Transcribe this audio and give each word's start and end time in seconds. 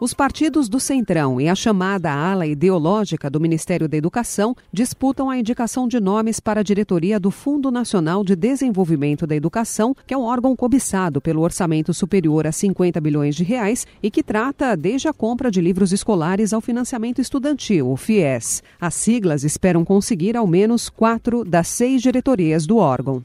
Os 0.00 0.14
partidos 0.14 0.66
do 0.66 0.80
Centrão 0.80 1.38
e 1.38 1.46
a 1.46 1.54
chamada 1.54 2.10
ala 2.10 2.46
ideológica 2.46 3.28
do 3.28 3.38
Ministério 3.38 3.86
da 3.86 3.98
Educação 3.98 4.56
disputam 4.72 5.28
a 5.28 5.36
indicação 5.36 5.86
de 5.86 6.00
nomes 6.00 6.40
para 6.40 6.60
a 6.60 6.62
diretoria 6.62 7.20
do 7.20 7.30
Fundo 7.30 7.70
Nacional 7.70 8.24
de 8.24 8.34
Desenvolvimento 8.34 9.26
da 9.26 9.36
Educação, 9.36 9.94
que 10.06 10.14
é 10.14 10.16
um 10.16 10.22
órgão 10.22 10.56
cobiçado 10.56 11.20
pelo 11.20 11.42
orçamento 11.42 11.92
superior 11.92 12.46
a 12.46 12.52
50 12.52 12.98
bilhões 12.98 13.36
de 13.36 13.44
reais 13.44 13.86
e 14.02 14.10
que 14.10 14.22
trata 14.22 14.74
desde 14.74 15.06
a 15.06 15.12
compra 15.12 15.50
de 15.50 15.60
livros 15.60 15.92
escolares 15.92 16.54
ao 16.54 16.62
financiamento 16.62 17.20
estudantil, 17.20 17.90
o 17.90 17.96
FIES. 17.98 18.62
As 18.80 18.94
siglas 18.94 19.44
esperam 19.44 19.84
conseguir 19.84 20.34
ao 20.34 20.46
menos 20.46 20.88
quatro 20.88 21.44
das 21.44 21.68
seis 21.68 22.00
diretorias 22.00 22.66
do 22.66 22.78
órgão. 22.78 23.20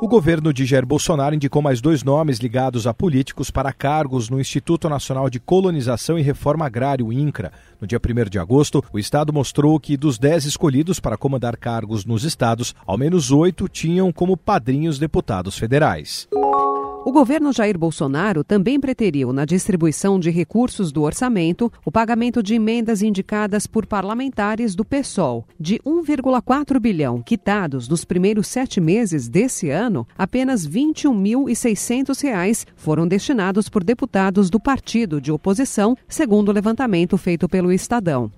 O 0.00 0.08
governo 0.08 0.52
de 0.52 0.66
Jair 0.66 0.84
Bolsonaro 0.84 1.34
indicou 1.34 1.62
mais 1.62 1.80
dois 1.80 2.02
nomes 2.02 2.38
ligados 2.38 2.86
a 2.86 2.92
políticos 2.92 3.50
para 3.50 3.72
cargos 3.72 4.28
no 4.28 4.40
Instituto 4.40 4.88
Nacional 4.88 5.30
de 5.30 5.38
Colonização 5.38 6.18
e 6.18 6.22
Reforma 6.22 6.66
Agrária, 6.66 7.04
o 7.04 7.12
INCRA. 7.12 7.52
No 7.80 7.86
dia 7.86 7.98
1 7.98 8.28
de 8.28 8.38
agosto, 8.38 8.84
o 8.92 8.98
Estado 8.98 9.32
mostrou 9.32 9.78
que 9.78 9.96
dos 9.96 10.18
dez 10.18 10.44
escolhidos 10.44 11.00
para 11.00 11.16
comandar 11.16 11.56
cargos 11.56 12.04
nos 12.04 12.24
estados, 12.24 12.74
ao 12.86 12.98
menos 12.98 13.30
oito 13.30 13.68
tinham 13.68 14.12
como 14.12 14.36
padrinhos 14.36 14.98
deputados 14.98 15.56
federais. 15.56 16.28
Governo 17.14 17.52
Jair 17.52 17.78
Bolsonaro 17.78 18.42
também 18.42 18.80
preteriu, 18.80 19.32
na 19.32 19.44
distribuição 19.44 20.18
de 20.18 20.30
recursos 20.30 20.90
do 20.90 21.02
orçamento, 21.02 21.72
o 21.84 21.92
pagamento 21.92 22.42
de 22.42 22.54
emendas 22.54 23.02
indicadas 23.02 23.68
por 23.68 23.86
parlamentares 23.86 24.74
do 24.74 24.84
PSOL. 24.84 25.46
De 25.58 25.78
1,4 25.86 26.80
bilhão 26.80 27.22
quitados 27.22 27.88
nos 27.88 28.04
primeiros 28.04 28.48
sete 28.48 28.80
meses 28.80 29.28
desse 29.28 29.70
ano, 29.70 30.04
apenas 30.18 30.64
R$ 30.64 30.72
21.600 30.72 32.66
foram 32.74 33.06
destinados 33.06 33.68
por 33.68 33.84
deputados 33.84 34.50
do 34.50 34.58
partido 34.58 35.20
de 35.20 35.30
oposição, 35.30 35.96
segundo 36.08 36.48
o 36.48 36.52
levantamento 36.52 37.16
feito 37.16 37.48
pelo 37.48 37.70
Estadão. 37.70 38.28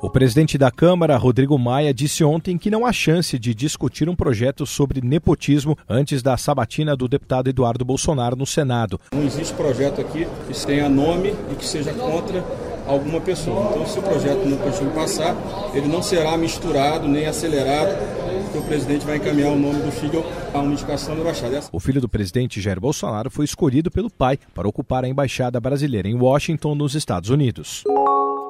O 0.00 0.08
presidente 0.08 0.56
da 0.56 0.70
Câmara, 0.70 1.16
Rodrigo 1.16 1.58
Maia, 1.58 1.92
disse 1.92 2.22
ontem 2.22 2.56
que 2.56 2.70
não 2.70 2.86
há 2.86 2.92
chance 2.92 3.36
de 3.36 3.52
discutir 3.52 4.08
um 4.08 4.14
projeto 4.14 4.64
sobre 4.64 5.00
nepotismo 5.00 5.76
antes 5.88 6.22
da 6.22 6.36
sabatina 6.36 6.96
do 6.96 7.08
deputado 7.08 7.50
Eduardo 7.50 7.84
Bolsonaro 7.84 8.36
no 8.36 8.46
Senado. 8.46 9.00
Não 9.12 9.24
existe 9.24 9.52
projeto 9.54 10.00
aqui 10.00 10.24
que 10.46 10.66
tenha 10.66 10.88
nome 10.88 11.34
e 11.50 11.54
que 11.56 11.66
seja 11.66 11.92
contra 11.92 12.44
alguma 12.86 13.20
pessoa. 13.20 13.70
Então, 13.70 13.86
se 13.86 13.98
o 13.98 14.02
projeto 14.02 14.38
não 14.44 14.50
nepotismo 14.50 14.92
passar, 14.92 15.36
ele 15.74 15.88
não 15.88 16.00
será 16.00 16.36
misturado 16.36 17.08
nem 17.08 17.26
acelerado 17.26 17.98
porque 18.44 18.58
o 18.58 18.62
presidente 18.62 19.04
vai 19.04 19.16
encaminhar 19.16 19.50
o 19.50 19.58
nome 19.58 19.82
do 19.82 19.90
filho 19.90 20.24
a 20.54 20.58
uma 20.58 20.72
indicação 20.72 21.16
da 21.16 21.22
embaixada. 21.22 21.60
O 21.72 21.80
filho 21.80 22.00
do 22.00 22.08
presidente 22.08 22.60
Jair 22.60 22.80
Bolsonaro 22.80 23.30
foi 23.30 23.44
escolhido 23.44 23.90
pelo 23.90 24.08
pai 24.08 24.38
para 24.54 24.68
ocupar 24.68 25.04
a 25.04 25.08
embaixada 25.08 25.60
brasileira 25.60 26.08
em 26.08 26.14
Washington, 26.14 26.76
nos 26.76 26.94
Estados 26.94 27.30
Unidos. 27.30 27.82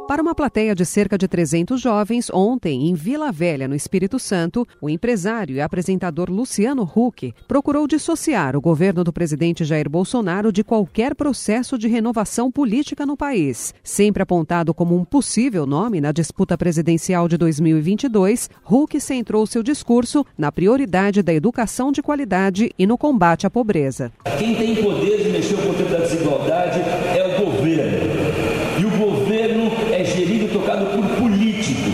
Para 0.09 0.23
uma 0.23 0.35
plateia 0.35 0.75
de 0.75 0.87
cerca 0.87 1.19
de 1.19 1.29
300 1.29 1.79
jovens, 1.79 2.31
ontem, 2.33 2.89
em 2.89 2.95
Vila 2.95 3.31
Velha, 3.31 3.69
no 3.69 3.75
Espírito 3.75 4.19
Santo, 4.19 4.67
o 4.81 4.89
empresário 4.89 5.55
e 5.55 5.61
apresentador 5.61 6.31
Luciano 6.31 6.83
Huck 6.83 7.35
procurou 7.47 7.87
dissociar 7.87 8.57
o 8.57 8.61
governo 8.61 9.05
do 9.05 9.13
presidente 9.13 9.67
Jair 9.67 9.87
Bolsonaro 9.87 10.51
de 10.51 10.65
qualquer 10.65 11.15
processo 11.15 11.77
de 11.77 11.89
renovação 11.89 12.51
política 12.51 13.05
no 13.05 13.19
país. 13.19 13.75
Sempre 13.85 14.23
apontado 14.23 14.73
como 14.73 14.97
um 14.97 15.05
possível 15.05 15.67
nome 15.67 16.01
na 16.01 16.11
disputa 16.11 16.57
presidencial 16.57 17.29
de 17.29 17.37
2022, 17.37 18.49
Huck 18.65 18.99
centrou 19.03 19.47
seu 19.47 19.63
discurso 19.63 20.25
na 20.39 20.51
prioridade 20.51 21.23
da 21.23 21.35
educação 21.35 21.93
de 21.93 22.01
qualidade 22.01 22.71
e 22.79 22.87
no 22.87 22.97
combate 22.97 23.47
à 23.47 23.51
pobreza. 23.51 24.11
Quem 24.39 24.55
tem 24.55 24.75
poder 24.77 25.23
de 25.23 25.29
mexer 25.29 25.57
com 25.57 25.69
o 25.69 25.91
da 25.91 25.99
desigualdade 25.99 26.81
é 26.81 27.37
o 27.37 27.45
governo. 27.45 28.49
E 28.79 28.85
o 28.85 28.91
governo 28.91 29.73
é 29.93 30.05
gerido 30.05 30.45
e 30.45 30.49
tocado 30.49 30.87
por 30.87 31.05
políticos. 31.17 31.93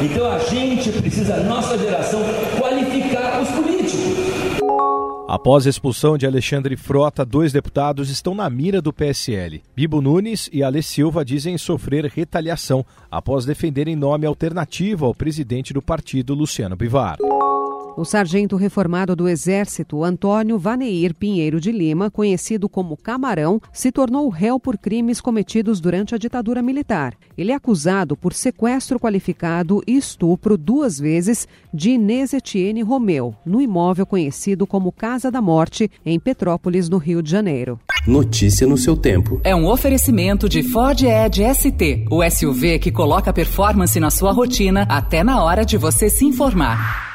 Então 0.00 0.30
precisa, 0.90 1.34
a 1.34 1.42
nossa 1.44 1.78
geração, 1.78 2.20
qualificar 2.58 3.42
os 3.42 3.50
políticos. 3.50 4.62
Após 5.28 5.66
a 5.66 5.70
expulsão 5.70 6.18
de 6.18 6.26
Alexandre 6.26 6.76
Frota, 6.76 7.24
dois 7.24 7.52
deputados 7.52 8.10
estão 8.10 8.34
na 8.34 8.50
mira 8.50 8.82
do 8.82 8.92
PSL. 8.92 9.62
Bibo 9.74 10.02
Nunes 10.02 10.50
e 10.52 10.62
Ale 10.62 10.82
Silva 10.82 11.24
dizem 11.24 11.56
sofrer 11.56 12.04
retaliação 12.04 12.84
após 13.10 13.46
defenderem 13.46 13.96
nome 13.96 14.26
alternativo 14.26 15.06
ao 15.06 15.14
presidente 15.14 15.72
do 15.72 15.80
partido, 15.80 16.34
Luciano 16.34 16.76
Bivar. 16.76 17.16
O 17.94 18.06
sargento 18.06 18.56
reformado 18.56 19.14
do 19.14 19.28
Exército, 19.28 20.02
Antônio 20.02 20.58
Vaneir 20.58 21.14
Pinheiro 21.14 21.60
de 21.60 21.70
Lima, 21.70 22.10
conhecido 22.10 22.66
como 22.66 22.96
Camarão, 22.96 23.60
se 23.70 23.92
tornou 23.92 24.30
réu 24.30 24.58
por 24.58 24.78
crimes 24.78 25.20
cometidos 25.20 25.78
durante 25.78 26.14
a 26.14 26.18
ditadura 26.18 26.62
militar. 26.62 27.14
Ele 27.36 27.52
é 27.52 27.54
acusado 27.54 28.16
por 28.16 28.32
sequestro 28.32 28.98
qualificado 28.98 29.82
e 29.86 29.94
estupro 29.94 30.56
duas 30.56 30.98
vezes 30.98 31.46
de 31.72 31.90
Inês 31.90 32.32
Etienne 32.32 32.82
Romeu, 32.82 33.34
no 33.44 33.60
imóvel 33.60 34.06
conhecido 34.06 34.66
como 34.66 34.90
Casa 34.90 35.30
da 35.30 35.42
Morte, 35.42 35.90
em 36.04 36.18
Petrópolis, 36.18 36.88
no 36.88 36.96
Rio 36.96 37.22
de 37.22 37.30
Janeiro. 37.30 37.78
Notícia 38.06 38.66
no 38.66 38.78
seu 38.78 38.96
tempo. 38.96 39.38
É 39.44 39.54
um 39.54 39.66
oferecimento 39.66 40.48
de 40.48 40.62
Ford 40.62 41.02
Edge 41.02 41.42
ST, 41.54 42.06
o 42.10 42.28
SUV 42.28 42.78
que 42.78 42.90
coloca 42.90 43.32
performance 43.34 44.00
na 44.00 44.10
sua 44.10 44.32
rotina 44.32 44.86
até 44.88 45.22
na 45.22 45.44
hora 45.44 45.64
de 45.64 45.76
você 45.76 46.08
se 46.08 46.24
informar. 46.24 47.11